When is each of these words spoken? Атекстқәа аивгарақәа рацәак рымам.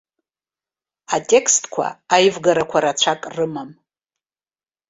Атекстқәа 1.15 1.87
аивгарақәа 2.13 2.79
рацәак 2.83 3.21
рымам. 3.35 3.69